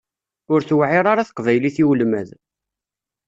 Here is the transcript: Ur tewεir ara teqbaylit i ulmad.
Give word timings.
Ur 0.53 0.61
tewεir 0.67 1.05
ara 1.11 1.27
teqbaylit 1.27 1.77
i 1.81 1.83
ulmad. 1.91 2.29